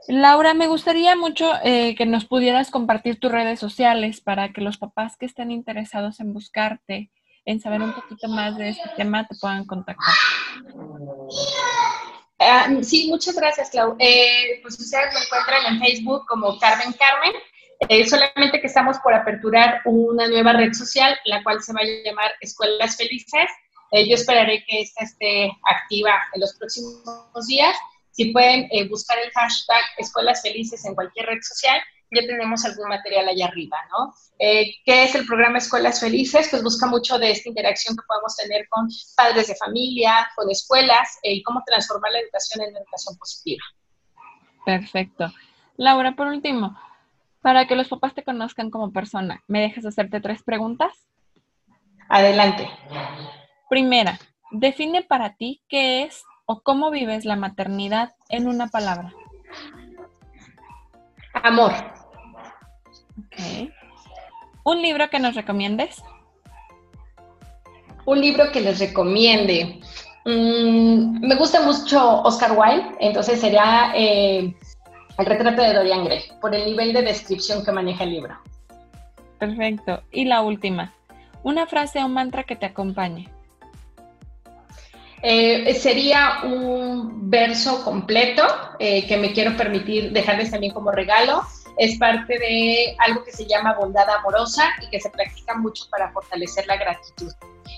[0.09, 4.79] Laura, me gustaría mucho eh, que nos pudieras compartir tus redes sociales para que los
[4.79, 7.11] papás que estén interesados en buscarte,
[7.45, 10.15] en saber un poquito más de este tema, te puedan contactar.
[12.39, 13.95] Ah, sí, muchas gracias, Clau.
[13.99, 17.33] Eh, pues ustedes me encuentran en Facebook como Carmen Carmen.
[17.87, 21.85] Eh, solamente que estamos por aperturar una nueva red social, la cual se va a
[22.03, 23.49] llamar Escuelas Felices
[23.91, 27.75] Eh, yo esperaré que esta esté activa en los próximos días.
[28.19, 31.79] Si pueden eh, buscar el hashtag Escuelas Felices en cualquier red social,
[32.11, 34.13] ya tenemos algún material allá arriba, ¿no?
[34.39, 36.49] Eh, ¿Qué es el programa Escuelas Felices?
[36.51, 41.17] Pues busca mucho de esta interacción que podemos tener con padres de familia, con escuelas
[41.23, 43.63] y cómo transformar la educación en una educación positiva.
[44.65, 45.31] Perfecto.
[45.77, 46.77] Laura, por último,
[47.41, 50.91] para que los papás te conozcan como persona, ¿me dejas hacerte tres preguntas?
[52.09, 52.69] Adelante.
[53.69, 54.19] Primera,
[54.51, 59.13] define para ti qué es o cómo vives la maternidad en una palabra.
[61.43, 61.71] Amor.
[64.63, 66.01] ¿Un libro que nos recomiendes?
[68.03, 69.79] Un libro que les recomiende.
[70.25, 74.51] Mm, me gusta mucho Oscar Wilde, entonces sería eh,
[75.19, 78.35] El retrato de Dorian Gray, por el nivel de descripción que maneja el libro.
[79.37, 80.01] Perfecto.
[80.11, 80.95] Y la última,
[81.43, 83.29] una frase o mantra que te acompañe.
[85.21, 88.43] Eh, sería un verso completo
[88.79, 91.43] eh, que me quiero permitir dejarles también como regalo.
[91.77, 96.11] Es parte de algo que se llama bondad amorosa y que se practica mucho para
[96.11, 97.31] fortalecer la gratitud.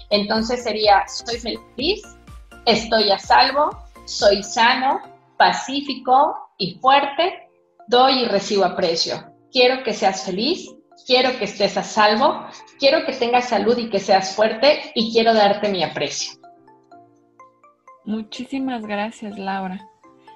[0.09, 2.01] Entonces sería, soy feliz,
[2.65, 3.69] estoy a salvo,
[4.05, 5.01] soy sano,
[5.37, 7.47] pacífico y fuerte,
[7.87, 9.23] doy y recibo aprecio.
[9.51, 10.73] Quiero que seas feliz,
[11.05, 12.45] quiero que estés a salvo,
[12.79, 16.40] quiero que tengas salud y que seas fuerte y quiero darte mi aprecio.
[18.05, 19.87] Muchísimas gracias, Laura.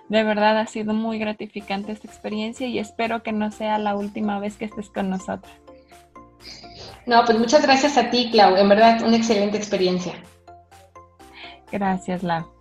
[0.10, 4.40] De verdad ha sido muy gratificante esta experiencia y espero que no sea la última
[4.40, 5.52] vez que estés con nosotros.
[7.06, 8.56] No, pues muchas gracias a ti, Clau.
[8.56, 10.14] En verdad, una excelente experiencia.
[11.72, 12.55] Gracias, Laura.